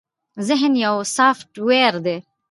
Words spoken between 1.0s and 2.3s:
سافټ وئېر دے